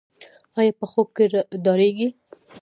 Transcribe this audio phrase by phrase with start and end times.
[0.59, 1.25] ایا په خوب کې
[1.65, 2.07] ډاریږي؟